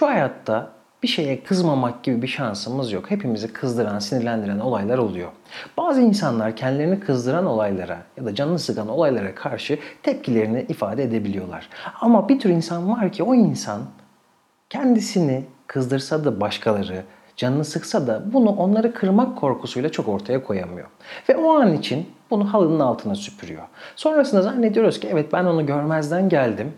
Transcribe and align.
Şu 0.00 0.06
hayatta 0.06 0.70
bir 1.02 1.08
şeye 1.08 1.42
kızmamak 1.44 2.02
gibi 2.02 2.22
bir 2.22 2.26
şansımız 2.26 2.92
yok. 2.92 3.10
Hepimizi 3.10 3.52
kızdıran, 3.52 3.98
sinirlendiren 3.98 4.58
olaylar 4.58 4.98
oluyor. 4.98 5.28
Bazı 5.76 6.00
insanlar 6.00 6.56
kendilerini 6.56 7.00
kızdıran 7.00 7.46
olaylara 7.46 7.98
ya 8.16 8.24
da 8.24 8.34
canını 8.34 8.58
sıkan 8.58 8.88
olaylara 8.88 9.34
karşı 9.34 9.78
tepkilerini 10.02 10.66
ifade 10.68 11.02
edebiliyorlar. 11.02 11.68
Ama 12.00 12.28
bir 12.28 12.40
tür 12.40 12.50
insan 12.50 12.90
var 12.90 13.12
ki 13.12 13.22
o 13.22 13.34
insan 13.34 13.82
kendisini 14.70 15.44
kızdırsa 15.66 16.24
da 16.24 16.40
başkaları, 16.40 17.02
canını 17.36 17.64
sıksa 17.64 18.06
da 18.06 18.22
bunu 18.32 18.50
onları 18.50 18.94
kırmak 18.94 19.38
korkusuyla 19.38 19.88
çok 19.92 20.08
ortaya 20.08 20.44
koyamıyor. 20.44 20.88
Ve 21.28 21.36
o 21.36 21.54
an 21.54 21.74
için 21.74 22.06
bunu 22.30 22.52
halının 22.52 22.80
altına 22.80 23.14
süpürüyor. 23.14 23.62
Sonrasında 23.96 24.42
zannediyoruz 24.42 25.00
ki 25.00 25.08
evet 25.12 25.32
ben 25.32 25.44
onu 25.44 25.66
görmezden 25.66 26.28
geldim. 26.28 26.72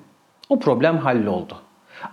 O 0.48 0.59
problem 0.59 0.98
halloldu. 0.98 1.57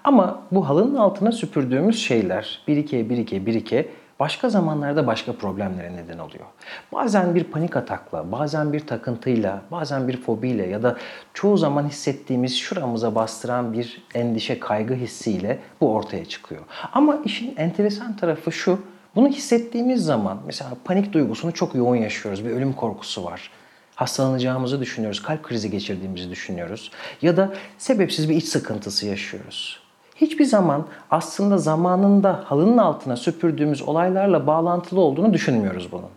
Ama 0.04 0.42
bu 0.52 0.70
halının 0.70 0.96
altına 0.96 1.32
süpürdüğümüz 1.32 2.00
şeyler 2.00 2.62
birike 2.68 3.10
birike 3.10 3.46
birike 3.46 3.90
başka 4.20 4.50
zamanlarda 4.50 5.08
başka 5.08 5.34
problemlere 5.34 5.96
neden 5.96 6.18
oluyor. 6.18 6.46
Bazen 6.94 7.36
bir 7.36 7.44
panik 7.44 7.78
atakla, 7.78 8.32
bazen 8.32 8.74
bir 8.74 8.80
takıntıyla, 8.80 9.62
bazen 9.72 10.08
bir 10.08 10.22
fobiyle 10.22 10.68
ya 10.68 10.84
da 10.84 10.98
çoğu 11.34 11.58
zaman 11.58 11.88
hissettiğimiz 11.88 12.58
şuramıza 12.58 13.16
bastıran 13.16 13.74
bir 13.74 14.04
endişe, 14.14 14.60
kaygı 14.60 14.94
hissiyle 14.94 15.60
bu 15.82 15.94
ortaya 15.94 16.26
çıkıyor. 16.26 16.62
Ama 16.94 17.18
işin 17.26 17.56
enteresan 17.58 18.16
tarafı 18.16 18.52
şu, 18.52 18.80
bunu 19.16 19.28
hissettiğimiz 19.28 20.06
zaman 20.06 20.38
mesela 20.46 20.72
panik 20.84 21.14
duygusunu 21.14 21.54
çok 21.54 21.76
yoğun 21.76 21.96
yaşıyoruz. 21.96 22.46
Bir 22.46 22.50
ölüm 22.50 22.74
korkusu 22.74 23.24
var 23.24 23.52
hastalanacağımızı 24.00 24.82
düşünüyoruz, 24.82 25.22
kalp 25.24 25.44
krizi 25.44 25.72
geçirdiğimizi 25.72 26.30
düşünüyoruz 26.30 26.92
ya 27.22 27.38
da 27.38 27.54
sebepsiz 27.78 28.30
bir 28.30 28.36
iç 28.36 28.46
sıkıntısı 28.46 29.06
yaşıyoruz. 29.06 29.80
Hiçbir 30.16 30.46
zaman 30.46 30.88
aslında 31.12 31.58
zamanında 31.58 32.44
halının 32.46 32.78
altına 32.78 33.18
süpürdüğümüz 33.18 33.82
olaylarla 33.82 34.48
bağlantılı 34.48 35.02
olduğunu 35.02 35.34
düşünmüyoruz 35.34 35.92
bunun. 35.92 36.10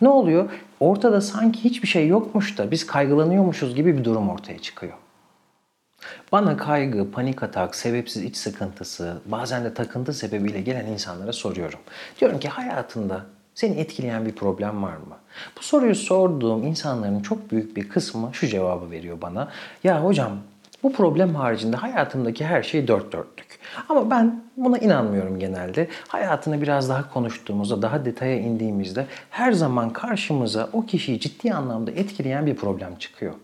Ne 0.00 0.08
oluyor? 0.08 0.50
Ortada 0.80 1.20
sanki 1.20 1.64
hiçbir 1.64 1.88
şey 1.88 2.08
yokmuş 2.08 2.58
da 2.58 2.70
biz 2.70 2.86
kaygılanıyormuşuz 2.86 3.74
gibi 3.74 3.98
bir 3.98 4.04
durum 4.04 4.28
ortaya 4.28 4.58
çıkıyor. 4.58 4.94
Bana 6.32 6.56
kaygı, 6.56 7.10
panik 7.10 7.42
atak, 7.42 7.74
sebepsiz 7.74 8.24
iç 8.24 8.36
sıkıntısı, 8.36 9.20
bazen 9.26 9.64
de 9.64 9.74
takıntı 9.74 10.12
sebebiyle 10.12 10.60
gelen 10.60 10.86
insanlara 10.86 11.32
soruyorum. 11.32 11.80
Diyorum 12.20 12.38
ki 12.38 12.48
hayatında 12.48 13.26
seni 13.58 13.76
etkileyen 13.80 14.26
bir 14.26 14.32
problem 14.32 14.82
var 14.82 14.96
mı? 14.96 15.16
Bu 15.58 15.62
soruyu 15.62 15.94
sorduğum 15.94 16.66
insanların 16.66 17.20
çok 17.20 17.50
büyük 17.50 17.76
bir 17.76 17.88
kısmı 17.88 18.30
şu 18.32 18.46
cevabı 18.46 18.90
veriyor 18.90 19.18
bana. 19.22 19.48
Ya 19.84 20.04
hocam 20.04 20.32
bu 20.82 20.92
problem 20.92 21.34
haricinde 21.34 21.76
hayatımdaki 21.76 22.44
her 22.46 22.62
şey 22.62 22.88
dört 22.88 23.12
dörtlük. 23.12 23.58
Ama 23.88 24.10
ben 24.10 24.42
buna 24.56 24.78
inanmıyorum 24.78 25.38
genelde. 25.38 25.88
Hayatını 26.08 26.62
biraz 26.62 26.88
daha 26.88 27.12
konuştuğumuzda, 27.12 27.82
daha 27.82 28.04
detaya 28.04 28.38
indiğimizde 28.38 29.06
her 29.30 29.52
zaman 29.52 29.90
karşımıza 29.90 30.68
o 30.72 30.86
kişiyi 30.86 31.20
ciddi 31.20 31.54
anlamda 31.54 31.90
etkileyen 31.90 32.46
bir 32.46 32.56
problem 32.56 32.96
çıkıyor. 32.98 33.34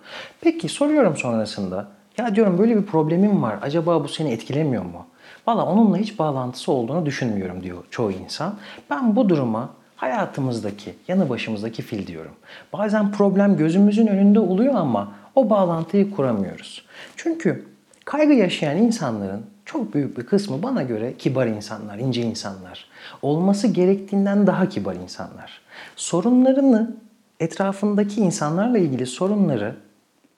Peki 0.41 0.69
soruyorum 0.69 1.17
sonrasında. 1.17 1.89
Ya 2.19 2.35
diyorum 2.35 2.59
böyle 2.59 2.77
bir 2.77 2.87
problemim 2.87 3.42
var. 3.42 3.59
Acaba 3.62 4.05
bu 4.05 4.09
seni 4.09 4.33
etkilemiyor 4.33 4.85
mu? 4.85 5.07
Valla 5.47 5.67
onunla 5.67 5.97
hiç 5.97 6.19
bağlantısı 6.19 6.73
olduğunu 6.73 7.07
düşünmüyorum 7.07 7.62
diyor 7.62 7.85
çoğu 7.91 8.12
insan. 8.12 8.55
Ben 8.91 9.17
bu 9.17 9.29
duruma 9.29 9.70
hayatımızdaki, 9.97 10.95
yanı 11.09 11.28
başımızdaki 11.28 11.83
fil 11.83 12.06
diyorum. 12.06 12.33
Bazen 12.73 13.12
problem 13.12 13.56
gözümüzün 13.56 14.06
önünde 14.06 14.41
oluyor 14.41 14.75
ama 14.75 15.12
o 15.34 15.51
bağlantıyı 15.51 16.11
kuramıyoruz. 16.11 16.86
Çünkü 17.17 17.64
kaygı 18.05 18.33
yaşayan 18.33 18.77
insanların 18.77 19.47
çok 19.64 19.95
büyük 19.95 20.19
bir 20.19 20.27
kısmı 20.27 20.62
bana 20.62 20.83
göre 20.83 21.14
kibar 21.19 21.47
insanlar, 21.47 21.98
ince 21.98 22.23
insanlar. 22.23 22.89
Olması 23.23 23.69
gerektiğinden 23.69 24.47
daha 24.47 24.69
kibar 24.69 24.95
insanlar. 24.95 25.61
Sorunlarını 25.97 26.97
etrafındaki 27.41 28.20
insanlarla 28.20 28.79
ilgili 28.79 29.07
sorunları 29.07 29.77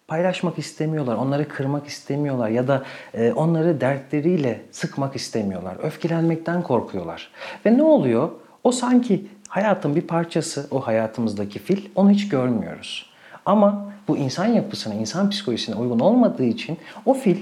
paylaşmak 0.08 0.58
istemiyorlar, 0.58 1.14
onları 1.16 1.48
kırmak 1.48 1.86
istemiyorlar 1.86 2.48
ya 2.48 2.69
da 2.69 2.82
e, 3.14 3.32
onları 3.32 3.81
dertleriyle 3.81 4.60
sıkmak 4.70 5.16
istemiyorlar. 5.16 5.76
Öfkelenmekten 5.82 6.62
korkuyorlar. 6.62 7.31
Ve 7.66 7.78
ne 7.78 7.82
oluyor? 7.82 8.31
O 8.64 8.72
sanki 8.72 9.26
hayatın 9.48 9.96
bir 9.96 10.02
parçası, 10.02 10.66
o 10.70 10.80
hayatımızdaki 10.86 11.58
fil, 11.58 11.88
onu 11.94 12.10
hiç 12.10 12.28
görmüyoruz. 12.28 13.10
Ama 13.46 13.92
bu 14.08 14.16
insan 14.16 14.46
yapısına, 14.46 14.94
insan 14.94 15.30
psikolojisine 15.30 15.76
uygun 15.76 15.98
olmadığı 15.98 16.44
için 16.44 16.78
o 17.04 17.14
fil 17.14 17.36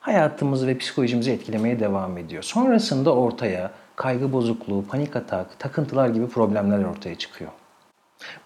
hayatımızı 0.00 0.66
ve 0.66 0.78
psikolojimizi 0.78 1.30
etkilemeye 1.30 1.80
devam 1.80 2.18
ediyor. 2.18 2.42
Sonrasında 2.42 3.14
ortaya 3.14 3.70
kaygı 3.96 4.32
bozukluğu, 4.32 4.84
panik 4.88 5.16
atak, 5.16 5.58
takıntılar 5.58 6.08
gibi 6.08 6.28
problemler 6.28 6.84
ortaya 6.84 7.14
çıkıyor. 7.14 7.50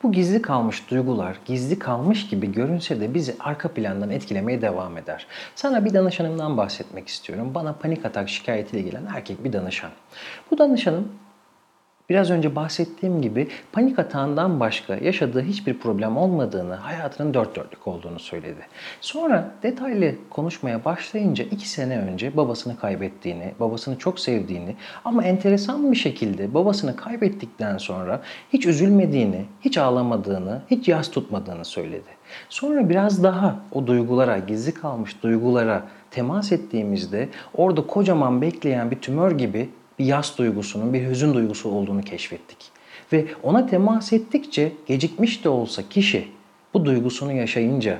Bu 0.03 0.12
gizli 0.12 0.42
kalmış 0.42 0.91
duygular 0.91 1.36
gizli 1.44 1.78
kalmış 1.78 2.28
gibi 2.28 2.53
görünse 2.53 3.00
de 3.00 3.15
bizi 3.15 3.36
arka 3.41 3.69
plandan 3.69 4.10
etkilemeye 4.10 4.62
devam 4.62 4.98
eder. 4.98 5.26
Sana 5.54 5.84
bir 5.84 5.94
danışanımdan 5.94 6.56
bahsetmek 6.56 7.09
istiyorum. 7.09 7.50
Bana 7.54 7.72
panik 7.72 8.04
atak 8.04 8.28
şikayetiyle 8.28 8.82
gelen 8.82 9.06
erkek 9.15 9.44
bir 9.44 9.53
danışan. 9.53 9.91
Bu 10.50 10.59
danışanım 10.59 11.09
Biraz 12.09 12.31
önce 12.31 12.56
bahsettiğim 12.56 13.22
gibi 13.22 13.48
panik 13.72 13.98
atağından 13.98 14.60
başka 14.60 14.94
yaşadığı 14.94 15.42
hiçbir 15.42 15.78
problem 15.78 16.16
olmadığını, 16.16 16.75
hayatının 16.75 17.34
dört 17.34 17.56
dörtlük 17.56 17.88
olduğunu 17.88 18.19
söyledi. 18.19 18.60
Sonra 19.00 19.50
detaylı 19.62 20.15
konuşmaya 20.31 20.84
başlayınca 20.84 21.44
iki 21.44 21.69
sene 21.69 21.98
önce 21.98 22.37
babasını 22.37 22.76
kaybettiğini, 22.76 23.53
babasını 23.60 23.98
çok 23.98 24.20
sevdiğini 24.20 24.76
ama 25.04 25.25
enteresan 25.25 25.92
bir 25.92 25.97
şekilde 25.97 26.54
babasını 26.54 26.97
kaybettikten 26.97 27.78
sonra 27.78 28.21
hiç 28.53 28.66
üzülmediğini, 28.66 29.44
hiç 29.60 29.78
ağlamadığını, 29.78 30.62
hiç 30.71 30.88
yas 30.88 31.10
tutmadığını 31.10 31.65
söyledi. 31.65 32.10
Sonra 32.48 32.88
biraz 32.88 33.22
daha 33.22 33.59
o 33.72 33.86
duygulara, 33.86 34.38
gizli 34.38 34.75
kalmış 34.75 35.22
duygulara 35.22 35.82
temas 36.10 36.53
ettiğimizde 36.53 37.28
orada 37.54 37.86
kocaman 37.86 38.42
bekleyen 38.42 38.91
bir 38.91 39.00
tümör 39.00 39.32
gibi 39.32 39.71
bir 39.99 40.05
yas 40.05 40.38
duygusunun, 40.38 40.94
bir 40.94 41.09
hüzün 41.09 41.34
duygusu 41.34 41.69
olduğunu 41.69 42.03
keşfettik. 42.03 42.59
Ve 43.12 43.27
ona 43.43 43.66
temas 43.66 44.12
ettikçe 44.12 44.72
gecikmiş 44.87 45.44
de 45.44 45.49
olsa 45.49 45.88
kişi 45.88 46.28
bu 46.75 46.84
duygusunu 46.84 47.32
yaşayınca, 47.32 47.99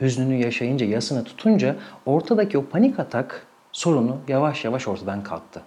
hüznünü 0.00 0.34
yaşayınca, 0.34 0.86
yasını 0.86 1.24
tutunca 1.24 1.76
ortadaki 2.06 2.58
o 2.58 2.64
panik 2.64 2.98
atak 2.98 3.46
sorunu 3.72 4.18
yavaş 4.28 4.64
yavaş 4.64 4.88
ortadan 4.88 5.22
kalktı. 5.22 5.62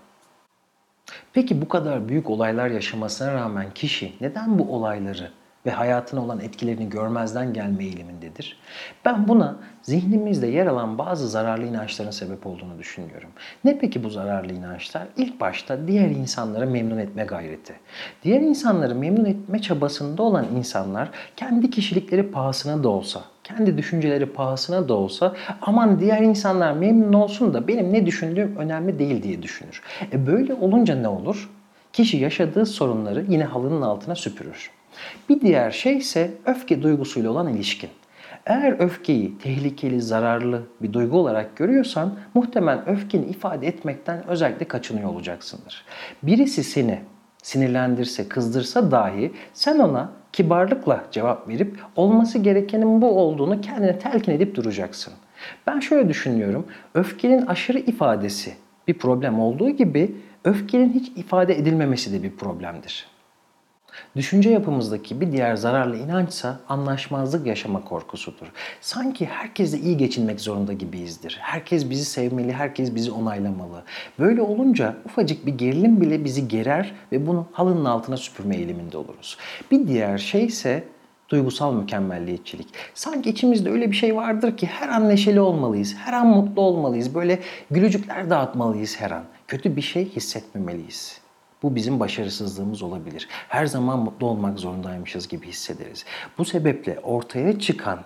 Peki 1.33 1.61
bu 1.61 1.67
kadar 1.67 2.09
büyük 2.09 2.29
olaylar 2.29 2.67
yaşamasına 2.67 3.33
rağmen 3.33 3.73
kişi 3.75 4.13
neden 4.21 4.59
bu 4.59 4.75
olayları 4.75 5.31
ve 5.65 5.71
hayatına 5.71 6.23
olan 6.23 6.39
etkilerini 6.39 6.89
görmezden 6.89 7.53
gelme 7.53 7.83
eğilimindedir. 7.83 8.57
Ben 9.05 9.27
buna 9.27 9.55
zihnimizde 9.81 10.47
yer 10.47 10.67
alan 10.67 10.97
bazı 10.97 11.29
zararlı 11.29 11.65
inançların 11.65 12.11
sebep 12.11 12.47
olduğunu 12.47 12.79
düşünüyorum. 12.79 13.29
Ne 13.63 13.77
peki 13.77 14.03
bu 14.03 14.09
zararlı 14.09 14.53
inançlar? 14.53 15.07
İlk 15.17 15.41
başta 15.41 15.87
diğer 15.87 16.09
insanları 16.09 16.67
memnun 16.67 16.97
etme 16.97 17.23
gayreti. 17.23 17.73
Diğer 18.23 18.41
insanları 18.41 18.95
memnun 18.95 19.25
etme 19.25 19.61
çabasında 19.61 20.23
olan 20.23 20.45
insanlar 20.55 21.09
kendi 21.35 21.69
kişilikleri 21.69 22.31
pahasına 22.31 22.83
da 22.83 22.89
olsa, 22.89 23.21
kendi 23.43 23.77
düşünceleri 23.77 24.25
pahasına 24.25 24.89
da 24.89 24.93
olsa 24.93 25.33
aman 25.61 25.99
diğer 25.99 26.21
insanlar 26.21 26.71
memnun 26.71 27.13
olsun 27.13 27.53
da 27.53 27.67
benim 27.67 27.93
ne 27.93 28.05
düşündüğüm 28.05 28.55
önemli 28.57 28.99
değil 28.99 29.23
diye 29.23 29.43
düşünür. 29.43 29.81
E 30.11 30.27
böyle 30.27 30.53
olunca 30.53 30.95
ne 30.95 31.07
olur? 31.07 31.49
Kişi 31.93 32.17
yaşadığı 32.17 32.65
sorunları 32.65 33.25
yine 33.29 33.43
halının 33.43 33.81
altına 33.81 34.15
süpürür. 34.15 34.71
Bir 35.29 35.41
diğer 35.41 35.71
şey 35.71 35.97
ise 35.97 36.31
öfke 36.45 36.81
duygusuyla 36.81 37.31
olan 37.31 37.53
ilişkin. 37.53 37.89
Eğer 38.45 38.79
öfkeyi 38.79 39.37
tehlikeli, 39.37 40.01
zararlı 40.01 40.61
bir 40.81 40.93
duygu 40.93 41.17
olarak 41.17 41.57
görüyorsan 41.57 42.19
muhtemelen 42.33 42.89
öfkeni 42.89 43.25
ifade 43.25 43.67
etmekten 43.67 44.27
özellikle 44.27 44.67
kaçınıyor 44.67 45.09
olacaksındır. 45.09 45.85
Birisi 46.23 46.63
seni 46.63 46.99
sinirlendirse, 47.43 48.29
kızdırsa 48.29 48.91
dahi 48.91 49.31
sen 49.53 49.79
ona 49.79 50.11
kibarlıkla 50.33 51.03
cevap 51.11 51.49
verip 51.49 51.79
olması 51.95 52.39
gerekenin 52.39 53.01
bu 53.01 53.19
olduğunu 53.19 53.61
kendine 53.61 53.99
telkin 53.99 54.31
edip 54.31 54.55
duracaksın. 54.55 55.13
Ben 55.67 55.79
şöyle 55.79 56.09
düşünüyorum. 56.09 56.65
Öfkenin 56.93 57.45
aşırı 57.45 57.79
ifadesi 57.79 58.53
bir 58.87 58.93
problem 58.93 59.39
olduğu 59.39 59.69
gibi 59.69 60.15
öfkenin 60.43 60.93
hiç 60.93 61.11
ifade 61.15 61.57
edilmemesi 61.57 62.13
de 62.13 62.23
bir 62.23 62.31
problemdir. 62.31 63.07
Düşünce 64.15 64.49
yapımızdaki 64.49 65.21
bir 65.21 65.31
diğer 65.31 65.55
zararlı 65.55 65.97
inançsa 65.97 66.59
anlaşmazlık 66.69 67.47
yaşama 67.47 67.83
korkusudur. 67.83 68.47
Sanki 68.81 69.25
herkesle 69.25 69.79
iyi 69.79 69.97
geçinmek 69.97 70.41
zorunda 70.41 70.73
gibiyizdir. 70.73 71.37
Herkes 71.41 71.89
bizi 71.89 72.05
sevmeli, 72.05 72.53
herkes 72.53 72.95
bizi 72.95 73.11
onaylamalı. 73.11 73.83
Böyle 74.19 74.41
olunca 74.41 74.95
ufacık 75.05 75.45
bir 75.45 75.53
gerilim 75.53 76.01
bile 76.01 76.25
bizi 76.25 76.47
gerer 76.47 76.93
ve 77.11 77.27
bunu 77.27 77.47
halının 77.51 77.85
altına 77.85 78.17
süpürme 78.17 78.55
eğiliminde 78.55 78.97
oluruz. 78.97 79.37
Bir 79.71 79.87
diğer 79.87 80.17
şey 80.17 80.45
ise 80.45 80.83
duygusal 81.29 81.73
mükemmelliyetçilik. 81.73 82.67
Sanki 82.93 83.29
içimizde 83.29 83.69
öyle 83.69 83.91
bir 83.91 83.95
şey 83.95 84.15
vardır 84.15 84.57
ki 84.57 84.67
her 84.67 84.89
an 84.89 85.09
neşeli 85.09 85.39
olmalıyız, 85.39 85.95
her 85.95 86.13
an 86.13 86.27
mutlu 86.27 86.61
olmalıyız, 86.61 87.15
böyle 87.15 87.39
gülücükler 87.71 88.29
dağıtmalıyız 88.29 89.01
her 89.01 89.11
an. 89.11 89.23
Kötü 89.47 89.75
bir 89.75 89.81
şey 89.81 90.09
hissetmemeliyiz. 90.09 91.24
Bu 91.65 91.75
bizim 91.75 91.99
başarısızlığımız 91.99 92.81
olabilir. 92.81 93.27
Her 93.49 93.65
zaman 93.65 93.99
mutlu 93.99 94.27
olmak 94.27 94.59
zorundaymışız 94.59 95.27
gibi 95.27 95.47
hissederiz. 95.47 96.05
Bu 96.37 96.45
sebeple 96.45 96.99
ortaya 96.99 97.59
çıkan 97.59 97.99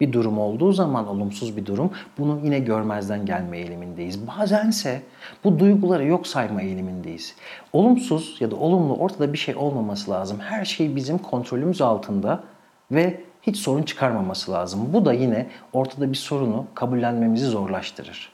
bir 0.00 0.12
durum 0.12 0.38
olduğu 0.38 0.72
zaman 0.72 1.08
olumsuz 1.08 1.56
bir 1.56 1.66
durum 1.66 1.90
bunu 2.18 2.40
yine 2.44 2.58
görmezden 2.58 3.26
gelme 3.26 3.58
eğilimindeyiz. 3.58 4.26
Bazense 4.26 5.02
bu 5.44 5.58
duyguları 5.58 6.06
yok 6.06 6.26
sayma 6.26 6.62
eğilimindeyiz. 6.62 7.34
Olumsuz 7.72 8.36
ya 8.40 8.50
da 8.50 8.56
olumlu 8.56 8.94
ortada 8.94 9.32
bir 9.32 9.38
şey 9.38 9.56
olmaması 9.56 10.10
lazım. 10.10 10.38
Her 10.40 10.64
şey 10.64 10.96
bizim 10.96 11.18
kontrolümüz 11.18 11.80
altında 11.80 12.44
ve 12.90 13.20
hiç 13.42 13.56
sorun 13.56 13.82
çıkarmaması 13.82 14.52
lazım. 14.52 14.92
Bu 14.92 15.04
da 15.04 15.12
yine 15.12 15.46
ortada 15.72 16.10
bir 16.10 16.16
sorunu 16.16 16.66
kabullenmemizi 16.74 17.46
zorlaştırır. 17.46 18.32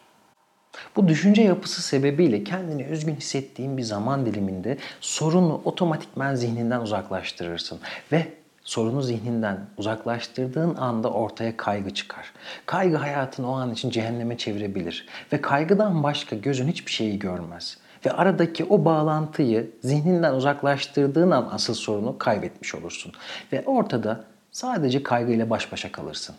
Bu 0.97 1.09
düşünce 1.09 1.43
yapısı 1.43 1.83
sebebiyle 1.83 2.45
kendini 2.45 2.83
üzgün 2.83 3.15
hissettiğin 3.15 3.77
bir 3.77 3.83
zaman 3.83 4.27
diliminde 4.27 4.79
sorunu 5.01 5.61
otomatikmen 5.65 6.35
zihninden 6.35 6.81
uzaklaştırırsın 6.81 7.79
ve 8.13 8.27
sorunu 8.65 9.03
zihninden 9.03 9.59
uzaklaştırdığın 9.77 10.75
anda 10.75 11.11
ortaya 11.11 11.57
kaygı 11.57 11.95
çıkar. 11.95 12.33
Kaygı 12.67 12.97
hayatını 12.97 13.51
o 13.51 13.55
an 13.55 13.73
için 13.73 13.91
cehenneme 13.91 14.39
çevirebilir 14.39 15.07
ve 15.33 15.41
kaygıdan 15.41 16.03
başka 16.03 16.37
gözün 16.37 16.69
hiçbir 16.69 16.93
şeyi 16.93 17.19
görmez. 17.19 17.79
Ve 18.07 18.13
aradaki 18.13 18.65
o 18.65 18.85
bağlantıyı 18.85 19.71
zihninden 19.83 20.35
uzaklaştırdığın 20.35 21.31
an 21.31 21.49
asıl 21.53 21.75
sorunu 21.75 22.19
kaybetmiş 22.19 22.75
olursun. 22.75 23.13
Ve 23.53 23.63
ortada 23.67 24.25
sadece 24.53 25.03
kaygıyla 25.03 25.51
baş 25.51 25.73
başa 25.73 25.93
kalırsın. 25.93 26.37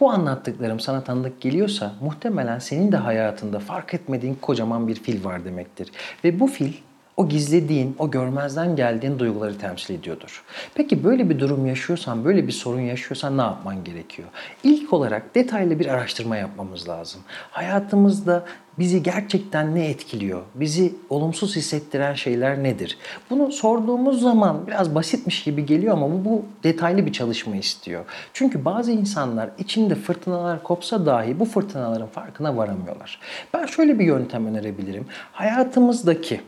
Bu 0.00 0.10
anlattıklarım 0.10 0.80
sana 0.80 1.04
tanıdık 1.04 1.40
geliyorsa 1.40 1.92
muhtemelen 2.00 2.58
senin 2.58 2.92
de 2.92 2.96
hayatında 2.96 3.58
fark 3.58 3.94
etmediğin 3.94 4.34
kocaman 4.34 4.88
bir 4.88 4.94
fil 4.94 5.24
var 5.24 5.44
demektir. 5.44 5.90
Ve 6.24 6.40
bu 6.40 6.46
fil 6.46 6.72
o 7.16 7.28
gizlediğin, 7.28 7.96
o 7.98 8.10
görmezden 8.10 8.76
geldiğin 8.76 9.18
duyguları 9.18 9.58
temsil 9.58 9.94
ediyordur. 9.94 10.44
Peki 10.74 11.04
böyle 11.04 11.30
bir 11.30 11.38
durum 11.38 11.66
yaşıyorsan, 11.66 12.24
böyle 12.24 12.46
bir 12.46 12.52
sorun 12.52 12.80
yaşıyorsan 12.80 13.38
ne 13.38 13.42
yapman 13.42 13.84
gerekiyor? 13.84 14.28
İlk 14.64 14.92
olarak 14.92 15.34
detaylı 15.34 15.80
bir 15.80 15.86
araştırma 15.86 16.36
yapmamız 16.36 16.88
lazım. 16.88 17.20
Hayatımızda 17.50 18.44
bizi 18.78 19.02
gerçekten 19.02 19.74
ne 19.74 19.88
etkiliyor? 19.88 20.42
Bizi 20.54 20.94
olumsuz 21.10 21.56
hissettiren 21.56 22.14
şeyler 22.14 22.62
nedir? 22.62 22.98
Bunu 23.30 23.52
sorduğumuz 23.52 24.20
zaman 24.20 24.66
biraz 24.66 24.94
basitmiş 24.94 25.42
gibi 25.42 25.66
geliyor 25.66 25.92
ama 25.92 26.12
bu, 26.12 26.24
bu 26.24 26.44
detaylı 26.62 27.06
bir 27.06 27.12
çalışma 27.12 27.56
istiyor. 27.56 28.04
Çünkü 28.32 28.64
bazı 28.64 28.92
insanlar 28.92 29.50
içinde 29.58 29.94
fırtınalar 29.94 30.62
kopsa 30.62 31.06
dahi 31.06 31.40
bu 31.40 31.44
fırtınaların 31.44 32.08
farkına 32.08 32.56
varamıyorlar. 32.56 33.20
Ben 33.54 33.66
şöyle 33.66 33.98
bir 33.98 34.04
yöntem 34.04 34.46
önerebilirim. 34.46 35.06
Hayatımızdaki 35.32 36.40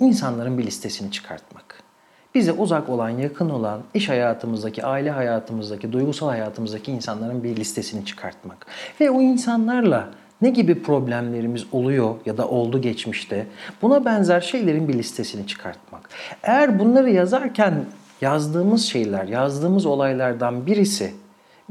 insanların 0.00 0.58
bir 0.58 0.66
listesini 0.66 1.10
çıkartmak. 1.10 1.82
Bize 2.34 2.52
uzak 2.52 2.88
olan, 2.88 3.08
yakın 3.08 3.50
olan, 3.50 3.80
iş 3.94 4.08
hayatımızdaki, 4.08 4.84
aile 4.84 5.10
hayatımızdaki, 5.10 5.92
duygusal 5.92 6.28
hayatımızdaki 6.28 6.92
insanların 6.92 7.44
bir 7.44 7.56
listesini 7.56 8.04
çıkartmak. 8.04 8.66
Ve 9.00 9.10
o 9.10 9.20
insanlarla 9.20 10.08
ne 10.42 10.50
gibi 10.50 10.82
problemlerimiz 10.82 11.66
oluyor 11.72 12.14
ya 12.26 12.36
da 12.36 12.48
oldu 12.48 12.80
geçmişte 12.80 13.46
buna 13.82 14.04
benzer 14.04 14.40
şeylerin 14.40 14.88
bir 14.88 14.94
listesini 14.94 15.46
çıkartmak. 15.46 16.08
Eğer 16.42 16.78
bunları 16.78 17.10
yazarken 17.10 17.84
yazdığımız 18.20 18.84
şeyler, 18.84 19.24
yazdığımız 19.24 19.86
olaylardan 19.86 20.66
birisi 20.66 21.14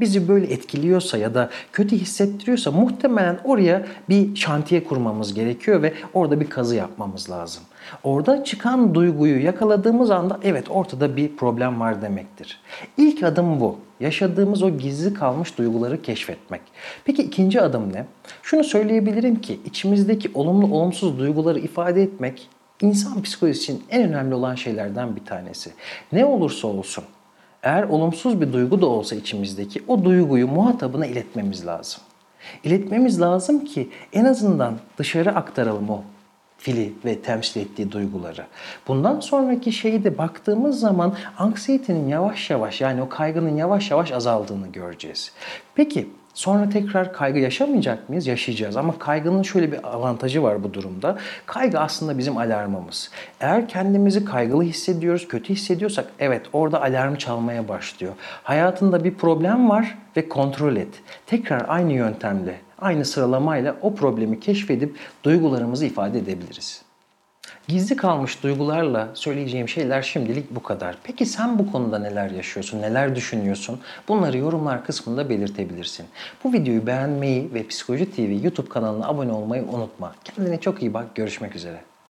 bizi 0.00 0.28
böyle 0.28 0.46
etkiliyorsa 0.52 1.18
ya 1.18 1.34
da 1.34 1.50
kötü 1.72 1.96
hissettiriyorsa 1.96 2.70
muhtemelen 2.70 3.38
oraya 3.44 3.86
bir 4.08 4.36
şantiye 4.36 4.84
kurmamız 4.84 5.34
gerekiyor 5.34 5.82
ve 5.82 5.92
orada 6.14 6.40
bir 6.40 6.50
kazı 6.50 6.76
yapmamız 6.76 7.30
lazım. 7.30 7.62
Orada 8.02 8.44
çıkan 8.44 8.94
duyguyu 8.94 9.44
yakaladığımız 9.44 10.10
anda 10.10 10.40
evet 10.42 10.70
ortada 10.70 11.16
bir 11.16 11.36
problem 11.36 11.80
var 11.80 12.02
demektir. 12.02 12.60
İlk 12.96 13.22
adım 13.22 13.60
bu. 13.60 13.78
Yaşadığımız 14.00 14.62
o 14.62 14.70
gizli 14.70 15.14
kalmış 15.14 15.58
duyguları 15.58 16.02
keşfetmek. 16.02 16.60
Peki 17.04 17.22
ikinci 17.22 17.60
adım 17.60 17.92
ne? 17.92 18.06
Şunu 18.42 18.64
söyleyebilirim 18.64 19.40
ki 19.40 19.60
içimizdeki 19.64 20.30
olumlu 20.34 20.74
olumsuz 20.74 21.18
duyguları 21.18 21.58
ifade 21.58 22.02
etmek 22.02 22.48
insan 22.82 23.22
psikolojisinin 23.22 23.82
en 23.90 24.08
önemli 24.08 24.34
olan 24.34 24.54
şeylerden 24.54 25.16
bir 25.16 25.24
tanesi. 25.24 25.70
Ne 26.12 26.24
olursa 26.24 26.68
olsun 26.68 27.04
eğer 27.62 27.82
olumsuz 27.82 28.40
bir 28.40 28.52
duygu 28.52 28.80
da 28.80 28.86
olsa 28.86 29.16
içimizdeki 29.16 29.82
o 29.88 30.04
duyguyu 30.04 30.48
muhatabına 30.48 31.06
iletmemiz 31.06 31.66
lazım. 31.66 32.00
İletmemiz 32.64 33.20
lazım 33.20 33.64
ki 33.64 33.90
en 34.12 34.24
azından 34.24 34.78
dışarı 34.98 35.34
aktaralım 35.34 35.90
o 35.90 36.02
fili 36.58 36.92
ve 37.04 37.18
temsil 37.22 37.60
ettiği 37.60 37.92
duyguları. 37.92 38.46
Bundan 38.88 39.20
sonraki 39.20 39.72
şeyde 39.72 40.18
baktığımız 40.18 40.80
zaman 40.80 41.16
anksiyetenin 41.38 42.08
yavaş 42.08 42.50
yavaş 42.50 42.80
yani 42.80 43.02
o 43.02 43.08
kaygının 43.08 43.56
yavaş 43.56 43.90
yavaş 43.90 44.12
azaldığını 44.12 44.68
göreceğiz. 44.68 45.32
Peki 45.74 46.08
Sonra 46.38 46.68
tekrar 46.68 47.12
kaygı 47.12 47.38
yaşamayacak 47.38 48.08
mıyız? 48.08 48.26
Yaşayacağız. 48.26 48.76
Ama 48.76 48.98
kaygının 48.98 49.42
şöyle 49.42 49.72
bir 49.72 49.96
avantajı 49.96 50.42
var 50.42 50.62
bu 50.64 50.74
durumda. 50.74 51.18
Kaygı 51.46 51.80
aslında 51.80 52.18
bizim 52.18 52.36
alarmımız. 52.36 53.10
Eğer 53.40 53.68
kendimizi 53.68 54.24
kaygılı 54.24 54.62
hissediyoruz, 54.62 55.28
kötü 55.28 55.54
hissediyorsak 55.54 56.06
evet 56.18 56.46
orada 56.52 56.82
alarm 56.82 57.14
çalmaya 57.14 57.68
başlıyor. 57.68 58.12
Hayatında 58.42 59.04
bir 59.04 59.14
problem 59.14 59.68
var 59.68 59.98
ve 60.16 60.28
kontrol 60.28 60.76
et. 60.76 61.02
Tekrar 61.26 61.64
aynı 61.68 61.92
yöntemle, 61.92 62.54
aynı 62.78 63.04
sıralamayla 63.04 63.76
o 63.82 63.94
problemi 63.94 64.40
keşfedip 64.40 64.96
duygularımızı 65.24 65.86
ifade 65.86 66.18
edebiliriz. 66.18 66.87
Gizli 67.68 67.96
kalmış 67.96 68.42
duygularla 68.42 69.08
söyleyeceğim 69.14 69.68
şeyler 69.68 70.02
şimdilik 70.02 70.54
bu 70.54 70.62
kadar. 70.62 70.98
Peki 71.04 71.26
sen 71.26 71.58
bu 71.58 71.72
konuda 71.72 71.98
neler 71.98 72.30
yaşıyorsun, 72.30 72.82
neler 72.82 73.16
düşünüyorsun? 73.16 73.80
Bunları 74.08 74.38
yorumlar 74.38 74.84
kısmında 74.84 75.30
belirtebilirsin. 75.30 76.06
Bu 76.44 76.52
videoyu 76.52 76.86
beğenmeyi 76.86 77.54
ve 77.54 77.66
Psikoloji 77.66 78.10
TV 78.10 78.44
YouTube 78.44 78.68
kanalına 78.68 79.06
abone 79.06 79.32
olmayı 79.32 79.62
unutma. 79.62 80.14
Kendine 80.24 80.60
çok 80.60 80.82
iyi 80.82 80.94
bak. 80.94 81.14
Görüşmek 81.14 81.56
üzere. 81.56 81.80